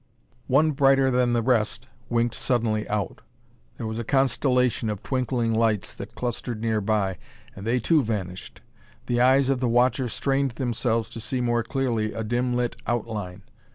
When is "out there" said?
2.89-3.85